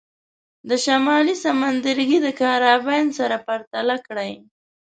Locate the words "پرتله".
3.47-3.95